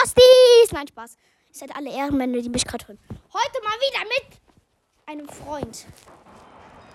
Frosties! 0.00 0.72
Nein, 0.72 0.88
Spaß. 0.88 1.16
Ihr 1.48 1.54
seid 1.54 1.76
alle 1.76 1.90
Ehrenmänner, 1.90 2.40
die 2.40 2.48
mich 2.48 2.64
gerade 2.64 2.86
hören. 2.86 2.98
Heute 3.32 3.62
mal 3.62 3.76
wieder 3.80 4.00
mit 4.04 4.38
einem 5.06 5.28
Freund. 5.28 5.84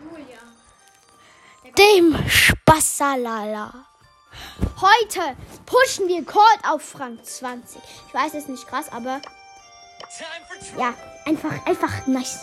Julia. 0.04 0.40
Dem 1.78 2.18
Spassalala. 2.28 3.86
Heute 4.82 5.36
pushen 5.66 6.08
wir 6.08 6.26
Cold 6.26 6.60
auf 6.68 7.00
Rang 7.00 7.24
20. 7.24 7.80
Ich 8.08 8.14
weiß, 8.14 8.30
es 8.30 8.44
ist 8.44 8.50
nicht 8.50 8.68
krass, 8.68 8.92
aber 8.92 9.22
ja, 10.78 10.94
einfach, 11.26 11.66
einfach 11.66 12.08
nice. 12.08 12.40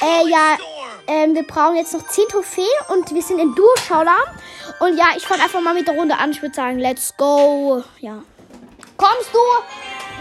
Äh, 0.00 0.28
ja, 0.28 0.58
ähm, 1.06 1.34
wir 1.34 1.46
brauchen 1.46 1.76
jetzt 1.76 1.94
noch 1.94 2.06
10 2.06 2.28
Trophäen 2.28 2.66
und 2.88 3.12
wir 3.14 3.22
sind 3.22 3.38
in 3.38 3.54
Duo-Showdown. 3.54 4.38
Und 4.80 4.96
ja, 4.96 5.06
ich 5.16 5.26
fange 5.26 5.42
einfach 5.42 5.60
mal 5.60 5.74
mit 5.74 5.86
der 5.86 5.94
Runde 5.94 6.16
an. 6.16 6.30
Ich 6.30 6.42
würde 6.42 6.54
sagen, 6.54 6.78
let's 6.78 7.16
go. 7.16 7.82
Ja. 8.00 8.22
Kommst 9.02 9.30
du? 9.32 9.38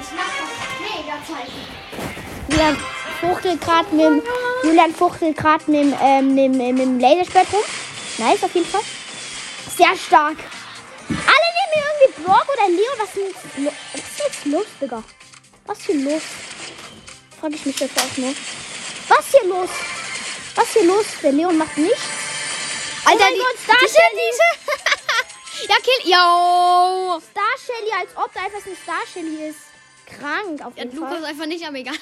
Ich 0.02 0.07
mach 0.18 0.32
das 0.42 0.79
mega 0.82 1.15
Zeichen. 1.28 1.68
Julian 2.50 2.78
fuchtelt 3.21 3.61
gerade 3.61 3.96
mit 3.96 4.06
dem, 4.06 4.23
Julian 4.64 4.96
fuchtelt 4.96 5.37
gerade 5.37 5.64
mit, 5.68 5.82
dem, 5.82 5.96
ähm, 6.01 6.33
mit, 6.33 6.46
dem- 6.56 6.75
mit 6.75 6.79
dem 6.79 7.00
Laserschwert 7.00 7.46
rum. 7.54 7.61
Nice, 8.18 8.43
auf 8.43 8.56
jeden 8.56 8.65
Fall. 8.68 8.82
Sehr 9.78 9.96
stark. 9.96 10.37
Alle 11.09 11.47
nehmen 11.57 11.86
irgendwie 11.86 12.23
Brock 12.23 12.47
oder 12.56 12.68
Leo. 12.70 12.92
Was 12.97 13.15
ist, 13.15 14.20
jetzt 14.20 14.46
los, 14.46 14.65
Digga? 14.82 15.04
Was 15.68 15.78
ist 15.78 15.86
hier 15.86 15.95
los? 16.11 16.21
Frag 17.39 17.51
ich 17.54 17.65
mich 17.68 17.79
jetzt 17.79 17.98
auch 18.00 18.18
nur. 18.18 18.34
Was 19.09 19.20
ist 19.20 19.32
hier 19.39 19.48
los? 19.50 19.70
Was 20.56 20.64
ist 20.65 20.73
hier 20.73 20.86
los? 20.86 21.06
Der 21.21 21.32
Leon 21.34 21.56
macht 21.57 21.78
nichts. 21.78 22.01
Alter, 23.06 23.20
oh 23.20 23.23
mein 23.25 23.34
die- 23.36 23.39
Gott, 23.42 23.57
Star 23.64 23.75
diese- 23.79 23.93
Shelly. 23.93 24.32
Ja, 25.68 25.75
kill. 25.78 26.11
Yo. 26.11 27.20
Star 27.21 27.56
Shelly, 27.65 27.92
als 28.00 28.15
ob 28.15 28.33
da 28.33 28.42
einfach 28.42 28.65
ein 28.65 28.75
Star 28.75 29.01
Shelly 29.11 29.50
ist. 29.50 29.60
Krank 30.06 30.65
auf 30.65 30.75
Ja, 30.75 30.84
jeden 30.84 30.97
Lukas 30.97 31.14
Fall. 31.14 31.25
einfach 31.25 31.46
nicht, 31.46 31.65
aber 31.65 31.78
egal. 31.78 31.96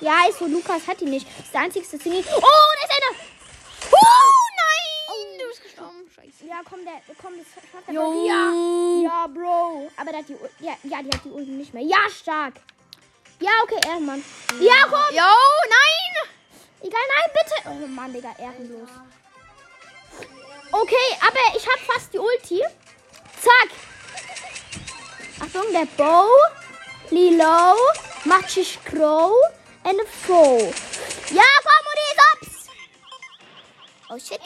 Ja, 0.00 0.26
ist 0.28 0.38
so, 0.38 0.46
Lukas 0.46 0.86
hat 0.86 1.00
die 1.00 1.04
nicht. 1.06 1.26
Das 1.38 1.44
ist 1.46 1.54
der 1.54 1.60
einzigste 1.62 1.98
Ding. 1.98 2.12
Oh, 2.14 2.40
da 2.40 2.84
ist 2.84 2.90
einer. 2.90 3.20
Oh, 3.92 4.32
nein. 4.56 5.38
Du 5.38 5.46
bist 5.48 5.62
gestorben. 5.62 6.10
Scheiße. 6.14 6.44
Ja, 6.48 6.60
komm, 6.68 6.84
der, 6.84 7.00
komm, 7.20 7.32
das 7.38 7.46
schafft 7.54 7.88
er. 7.88 7.94
Ja, 7.94 8.52
ja, 9.02 9.26
Bro. 9.28 9.90
Aber 9.96 10.10
der 10.10 10.20
hat 10.20 10.28
die, 10.28 10.36
ja, 10.64 10.76
ja, 10.82 11.02
die 11.02 11.10
hat 11.10 11.24
die 11.24 11.30
Ulti 11.30 11.50
nicht 11.50 11.72
mehr. 11.72 11.84
Ja, 11.84 11.98
stark. 12.10 12.54
Ja, 13.40 13.50
okay, 13.64 13.80
Ehrenmann. 13.86 14.24
Ja, 14.60 14.74
komm. 14.90 15.14
Yo, 15.14 15.22
nein. 15.68 16.30
Egal, 16.82 17.00
nein, 17.16 17.30
bitte. 17.32 17.70
Oh 17.70 17.86
Mann, 17.86 18.12
Digga, 18.12 18.34
ehrenlos. 18.38 18.88
Okay, 20.74 21.18
aber 21.20 21.56
ich 21.56 21.66
hab 21.66 21.78
fast 21.80 22.14
die 22.14 22.18
Ulti. 22.18 22.62
Zack. 23.42 23.68
Achtung, 25.38 25.70
der 25.70 25.84
Bow. 25.98 26.26
Lilo. 27.10 27.76
Matschig 28.24 28.78
Crow. 28.86 29.34
And 29.84 30.00
a 30.00 30.04
Foe. 30.26 30.72
Ja, 31.30 31.42
komm, 31.62 31.86
und 31.90 31.98
die 31.98 32.16
ups. 32.32 32.68
Oh, 34.08 34.18
shit. 34.18 34.40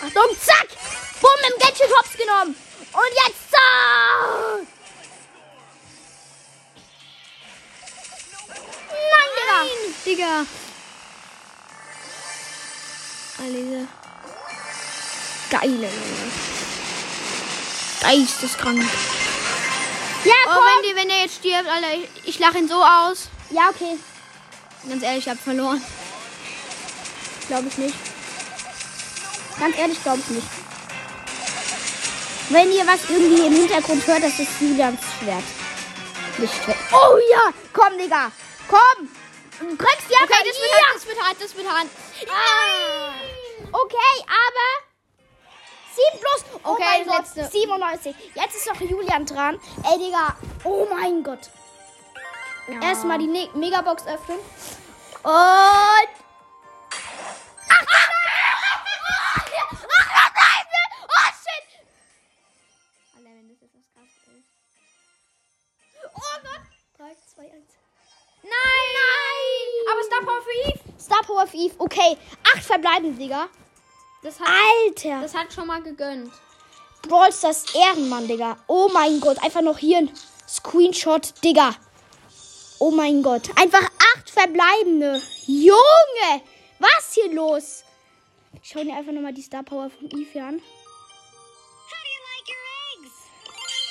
Achtung, 0.00 0.36
zack. 0.40 0.68
Bumm, 1.20 1.52
im 1.52 1.58
Gadget 1.58 1.96
Hops 1.96 2.16
genommen. 2.16 2.56
Und 2.92 3.12
jetzt 3.26 3.50
zack. 3.50 4.66
Nein, 8.88 9.30
Digga. 10.06 10.44
Digga. 10.44 10.61
Alle 13.38 13.88
Geile. 15.50 15.88
Geisteskrank. 18.00 18.82
Ja, 20.24 20.32
Oh, 20.46 20.50
komm. 20.54 20.64
wenn, 20.64 20.90
die, 20.90 20.96
wenn 20.96 21.08
der 21.08 21.18
jetzt 21.22 21.36
stirbt, 21.36 21.68
Alter, 21.68 21.94
ich, 21.94 22.28
ich 22.28 22.38
lache 22.38 22.58
ihn 22.58 22.68
so 22.68 22.82
aus. 22.82 23.28
Ja, 23.50 23.68
okay. 23.70 23.98
Ganz 24.88 25.02
ehrlich, 25.02 25.26
ich 25.26 25.28
hab 25.30 25.38
verloren. 25.38 25.82
Glaube 27.48 27.68
ich 27.68 27.78
nicht. 27.78 27.94
Ganz 29.58 29.76
ehrlich, 29.76 30.02
glaube 30.02 30.20
ich 30.20 30.28
nicht. 30.30 30.46
Wenn 32.48 32.72
ihr 32.72 32.86
was 32.86 33.08
irgendwie 33.08 33.46
im 33.46 33.52
Hintergrund 33.54 34.06
hört, 34.06 34.22
das 34.22 34.38
ist 34.38 34.50
Julians 34.60 35.00
Schwert. 35.20 35.44
Nicht 36.38 36.54
Schwert. 36.64 36.78
Oh 36.92 37.16
ja! 37.30 37.52
Komm, 37.72 37.98
Digga! 37.98 38.30
Komm! 38.68 39.08
Du 39.68 39.76
kriegst 39.76 40.10
ja 40.10 40.18
Okay, 40.24 40.42
das 40.44 40.58
wird 40.58 40.72
hart, 40.72 40.94
das 40.96 41.06
wird 41.06 41.22
hart, 41.22 41.36
das 41.40 41.56
wird 41.56 41.68
hart. 41.68 41.86
Ah. 42.28 43.14
Okay, 43.72 44.24
aber 44.26 44.68
7 45.94 46.20
plus. 46.20 46.44
Oh 46.64 46.72
Okay, 46.72 46.84
mein 46.84 47.06
Gott, 47.06 47.18
letzte. 47.18 47.58
97. 47.58 48.16
Jetzt 48.34 48.56
ist 48.56 48.66
noch 48.66 48.80
Julian 48.80 49.24
dran. 49.24 49.60
Ey, 49.84 49.98
Digga. 49.98 50.36
Oh 50.64 50.86
mein 50.90 51.22
Gott. 51.22 51.50
Erstmal 52.80 53.18
die 53.18 53.26
ne 53.28 53.48
Megabox 53.54 54.04
öffnen. 54.06 54.38
Und. 55.22 56.22
Nein! 68.44 68.71
Power 70.24 70.42
für 70.42 70.70
Eve. 70.70 70.80
Star 71.00 71.22
Power 71.22 71.42
of 71.42 71.54
Eve. 71.54 71.74
Okay. 71.78 72.16
8 72.56 72.64
verbleiben, 72.64 73.18
Digga. 73.18 73.48
Das 74.22 74.38
hat, 74.38 74.48
Alter. 74.48 75.20
das 75.20 75.34
hat 75.34 75.52
schon 75.52 75.66
mal 75.66 75.82
gegönnt. 75.82 76.32
Brawl 77.02 77.32
Stars 77.32 77.74
Ehrenmann, 77.74 78.28
Digga. 78.28 78.56
Oh 78.68 78.88
mein 78.92 79.20
Gott. 79.20 79.42
Einfach 79.42 79.62
noch 79.62 79.78
hier 79.78 79.98
ein 79.98 80.10
Screenshot, 80.48 81.34
Digga. 81.42 81.74
Oh 82.78 82.90
mein 82.90 83.22
Gott. 83.22 83.50
Einfach 83.56 83.82
acht 84.14 84.30
verbleibende. 84.30 85.20
Junge! 85.46 86.42
Was 86.78 87.14
hier 87.14 87.32
los? 87.32 87.84
Ich 88.62 88.70
schau 88.70 88.82
dir 88.84 88.94
einfach 88.94 89.12
nochmal 89.12 89.32
die 89.32 89.42
Star 89.42 89.62
Power 89.62 89.90
von 89.90 90.06
Eve 90.10 90.28
hier 90.32 90.46
an. 90.46 90.62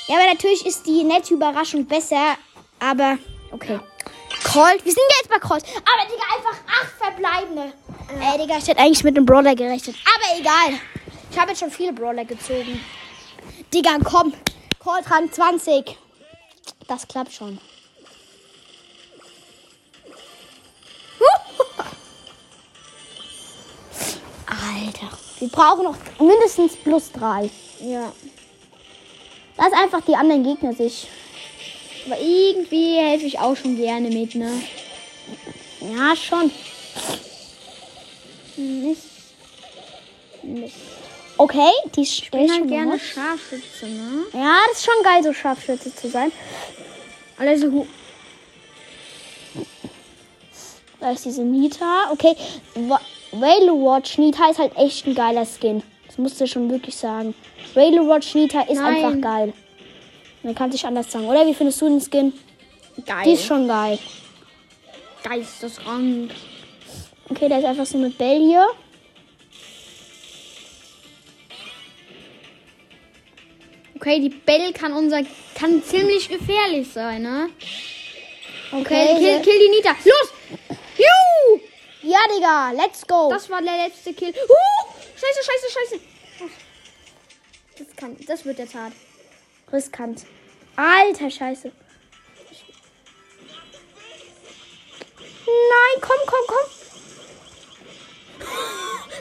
Ja, 0.07 0.17
aber 0.17 0.27
natürlich 0.27 0.65
ist 0.65 0.85
die 0.85 1.03
nette 1.03 1.33
Überraschung 1.33 1.85
besser. 1.85 2.35
Aber, 2.79 3.17
okay. 3.51 3.79
Colt. 4.51 4.83
Wir 4.83 4.91
sind 4.91 5.03
ja 5.09 5.15
jetzt 5.21 5.29
bei 5.29 5.39
Colt. 5.39 5.63
Aber, 5.63 6.05
Digga, 6.11 6.23
einfach 6.35 6.57
acht 6.67 6.91
verbleibende. 6.99 7.71
Ey, 8.19 8.37
Digga, 8.37 8.57
ich 8.57 8.67
hätte 8.67 8.81
eigentlich 8.81 9.03
mit 9.03 9.15
einem 9.15 9.25
Brawler 9.25 9.55
gerechnet. 9.55 9.95
Aber 10.03 10.25
egal. 10.37 10.77
Ich 11.31 11.39
habe 11.39 11.51
jetzt 11.51 11.59
schon 11.59 11.71
viele 11.71 11.93
Brawler 11.93 12.25
gezogen. 12.25 12.83
Digga, 13.73 13.97
komm. 14.03 14.33
Colt 14.79 15.09
Rang 15.09 15.31
20. 15.31 15.97
Das 16.87 17.07
klappt 17.07 17.31
schon. 17.31 17.59
Alter. 24.47 25.17
Wir 25.39 25.47
brauchen 25.47 25.83
noch 25.83 25.95
mindestens 26.19 26.75
plus 26.75 27.09
drei. 27.13 27.49
Ja. 27.79 28.11
Lass 29.57 29.71
einfach 29.71 30.01
die 30.01 30.15
anderen 30.15 30.43
Gegner 30.43 30.73
sich. 30.73 31.07
Aber 32.05 32.19
irgendwie 32.19 32.95
helfe 32.97 33.25
ich 33.25 33.39
auch 33.39 33.55
schon 33.55 33.77
gerne 33.77 34.09
mit, 34.09 34.35
ne? 34.35 34.51
Ja, 35.81 36.15
schon. 36.15 36.51
Mist. 38.57 39.07
Mist. 40.43 40.75
Okay, 41.37 41.71
die 41.95 42.01
Ich 42.01 42.29
bin 42.29 42.51
halt 42.51 42.67
gerne 42.67 42.91
mal. 42.91 42.99
Scharfschütze, 42.99 43.87
ne? 43.87 44.25
Ja, 44.33 44.57
das 44.67 44.77
ist 44.77 44.85
schon 44.85 45.03
geil, 45.03 45.23
so 45.23 45.33
Scharfschütze 45.33 45.95
zu 45.95 46.09
sein. 46.09 46.31
Also, 47.37 47.87
Da 50.99 51.11
ist 51.11 51.25
diese 51.25 51.41
Nita. 51.41 52.11
Okay, 52.11 52.35
Whale 53.31 53.71
Watch 53.71 54.19
Nita 54.19 54.49
ist 54.51 54.59
halt 54.59 54.77
echt 54.77 55.07
ein 55.07 55.15
geiler 55.15 55.45
Skin. 55.45 55.81
Das 56.05 56.19
musst 56.19 56.39
du 56.39 56.45
schon 56.45 56.69
wirklich 56.69 56.95
sagen. 56.95 57.33
Whale 57.73 58.07
Watch 58.07 58.35
Nita 58.35 58.61
ist 58.61 58.79
Nein. 58.79 59.03
einfach 59.05 59.19
geil. 59.21 59.53
Man 60.43 60.55
kann 60.55 60.71
sich 60.71 60.85
anders 60.85 61.11
sagen. 61.11 61.25
Oder 61.27 61.45
wie 61.45 61.53
findest 61.53 61.81
du 61.81 61.87
den 61.87 62.01
Skin? 62.01 62.33
geil. 63.05 63.23
Die 63.25 63.31
ist 63.33 63.45
schon 63.45 63.67
geil. 63.67 63.99
Geisteskrank. 65.23 66.31
Okay, 67.29 67.47
der 67.47 67.59
ist 67.59 67.65
einfach 67.65 67.85
so 67.85 67.97
mit 67.97 68.17
Bell 68.17 68.39
hier. 68.39 68.67
Okay, 73.95 74.19
die 74.19 74.29
Belle 74.29 74.73
kann 74.73 74.93
unser 74.93 75.21
kann 75.53 75.83
ziemlich 75.83 76.27
gefährlich 76.27 76.91
sein, 76.91 77.21
ne? 77.21 77.49
Okay, 78.71 78.81
Okay, 78.81 79.19
kill, 79.19 79.41
kill 79.41 79.59
die 79.59 79.69
Nita. 79.75 79.91
Los! 79.91 80.33
Juhu! 80.97 81.61
Ja, 82.01 82.19
Digga, 82.35 82.71
let's 82.71 83.05
go. 83.05 83.29
Das 83.29 83.47
war 83.49 83.61
der 83.61 83.77
letzte 83.85 84.13
Kill. 84.13 84.29
Uh! 84.29 84.91
Scheiße, 85.15 85.39
scheiße, 85.43 85.71
scheiße. 85.71 86.01
Das, 87.77 87.95
kann, 87.95 88.17
das 88.25 88.43
wird 88.43 88.57
jetzt 88.57 88.73
hart. 88.73 88.93
Riskant. 89.71 90.25
Alter 90.75 91.29
Scheiße. 91.29 91.71
Nein, 95.45 96.01
komm, 96.01 96.19
komm, 96.25 96.45
komm. 96.47 96.67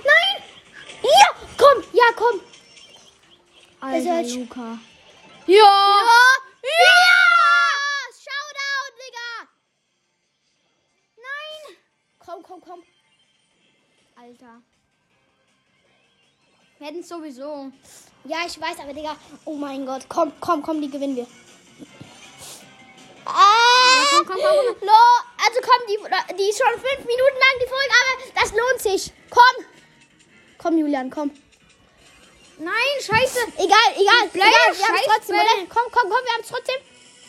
Nein! 0.05 0.43
Ja, 1.03 1.29
komm, 1.57 1.85
ja, 1.93 2.05
komm. 2.17 2.41
Alter, 3.81 4.23
Luca. 4.23 4.79
Ja! 5.47 5.57
Ja! 5.57 6.21
ja! 6.63 7.21
Shoutout, 8.13 8.93
Digga! 8.99 9.49
Nein! 11.17 11.77
Komm, 12.19 12.43
komm, 12.43 12.61
komm. 12.61 12.83
Alter. 14.17 14.63
Wir 16.79 16.87
hätten 16.89 17.03
sowieso. 17.03 17.73
Ja, 18.25 18.39
ich 18.47 18.61
weiß, 18.61 18.79
aber 18.81 18.93
Digga. 18.93 19.17
Oh 19.45 19.55
mein 19.55 19.87
Gott. 19.87 20.03
Komm, 20.09 20.33
komm, 20.41 20.63
komm, 20.63 20.81
die 20.81 20.91
gewinnen 20.91 21.17
wir. 21.17 21.27
Ah! 23.25 23.33
Ja, 23.33 24.19
komm, 24.19 24.27
komm, 24.27 24.37
komm, 24.37 24.77
komm. 24.79 24.87
No, 24.87 25.03
also 25.45 25.61
komm, 25.63 25.87
die, 25.89 26.37
die 26.37 26.51
ist 26.51 26.59
schon 26.59 26.73
fünf 26.73 27.07
Minuten 27.07 27.39
lang 27.39 27.57
die 27.63 27.69
Folge, 27.69 27.95
aber 28.01 28.41
das 28.41 28.53
lohnt 28.53 28.81
sich. 28.81 29.13
Komm. 29.31 29.65
Komm, 30.59 30.79
Julian, 30.79 31.11
komm. 31.11 31.31
Nein, 32.59 32.75
scheiße. 33.01 33.39
Egal, 33.57 33.95
egal. 33.97 34.29
Bleib 34.33 34.49
egal, 34.49 34.79
wir 34.79 34.87
haben 34.87 34.99
trotzdem, 35.07 35.37
oder? 35.37 35.67
Komm, 35.69 35.91
komm, 35.91 36.11
komm, 36.11 36.25
wir 36.25 36.33
haben 36.33 36.43
es 36.43 36.49
trotzdem. 36.49 36.77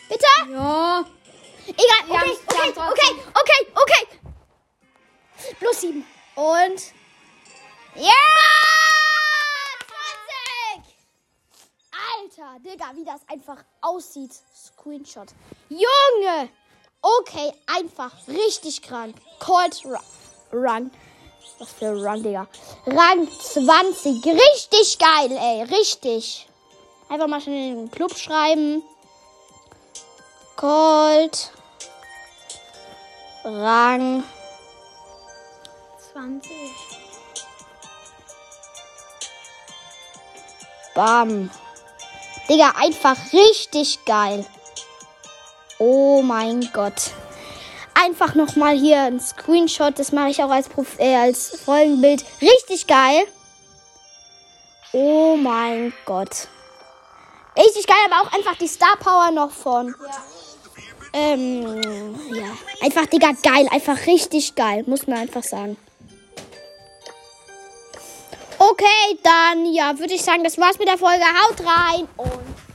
Bitte? 0.10 0.26
Ja. 0.52 1.06
Egal, 1.68 2.04
okay, 2.10 2.38
okay, 2.46 2.70
okay, 2.76 3.16
okay, 3.34 3.68
okay. 3.76 4.08
Plus 5.58 5.80
sieben. 5.80 6.06
Und. 6.36 6.82
Ja! 7.96 8.02
Yeah! 8.04 8.81
Alter, 12.42 12.60
Digga, 12.60 12.86
wie 12.96 13.06
das 13.06 13.22
einfach 13.28 13.64
aussieht. 13.82 14.34
Screenshot. 14.56 15.28
Junge! 15.70 16.50
Okay, 17.02 17.52
einfach 17.68 18.12
richtig 18.28 18.82
krank. 18.82 19.16
Cold 19.40 19.84
Run. 20.52 20.92
Was 21.60 21.72
für 21.72 21.92
Run, 21.92 22.24
Digga. 22.24 22.48
Rang 22.88 23.28
20. 23.30 24.26
Richtig 24.26 24.98
geil, 24.98 25.32
ey. 25.32 25.64
Richtig. 25.64 26.48
Einfach 27.10 27.28
mal 27.28 27.42
schnell 27.42 27.74
in 27.74 27.78
den 27.78 27.92
Club 27.92 28.16
schreiben. 28.18 28.84
Cold. 30.56 31.52
Rang 33.44 34.24
20. 36.12 36.52
Bam. 40.96 41.50
Digga, 42.51 42.74
einfach 42.75 43.15
richtig 43.31 44.03
geil. 44.03 44.45
Oh 45.80 46.21
mein 46.21 46.69
Gott. 46.74 47.12
Einfach 47.94 48.36
nochmal 48.36 48.77
hier 48.77 49.03
ein 49.03 49.21
Screenshot. 49.21 49.98
Das 49.98 50.12
mache 50.12 50.31
ich 50.31 50.44
auch 50.44 50.50
als, 50.50 50.68
Prof 50.68 51.00
äh, 51.00 51.15
als 51.15 51.62
Folgenbild. 51.63 52.25
Richtig 52.42 52.88
geil. 52.88 53.25
Oh 54.92 55.38
mein 55.38 55.94
Gott. 56.06 56.50
Richtig 57.57 57.88
geil, 57.88 57.95
aber 58.12 58.27
auch 58.27 58.33
einfach 58.33 58.57
die 58.57 58.68
Star 58.68 58.97
Power 58.97 59.31
noch 59.31 59.51
von. 59.51 59.95
Ja. 60.06 60.24
Ähm, 61.13 62.19
ja. 62.33 62.57
Einfach, 62.81 63.06
Digga, 63.06 63.31
geil. 63.42 63.69
Einfach 63.71 64.07
richtig 64.07 64.56
geil. 64.56 64.83
Muss 64.88 65.07
man 65.07 65.19
einfach 65.19 65.44
sagen. 65.44 65.77
Okay, 68.81 69.19
dann, 69.22 69.72
ja, 69.72 70.00
würde 70.00 70.16
ich 70.16 70.24
sagen, 70.24 70.44
das 70.44 70.57
war's 70.57 70.80
mit 70.80 70.88
der 70.88 70.98
Folge. 70.98 71.24
Haut 71.24 71.60
rein 71.60 72.07
und 72.18 72.70